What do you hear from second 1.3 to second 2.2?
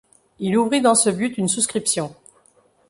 une souscription.